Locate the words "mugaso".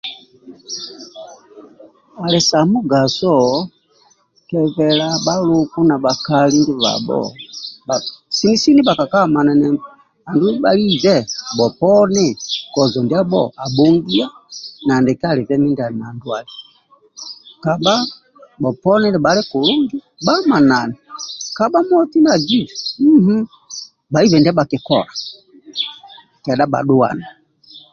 2.71-3.33